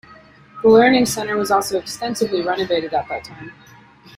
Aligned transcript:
The 0.63 0.67
Learning 0.67 1.05
Center 1.05 1.37
was 1.37 1.51
also 1.51 1.77
extensively 1.77 2.41
renovated 2.41 2.91
at 2.91 3.07
that 3.09 3.23
time. 3.23 3.53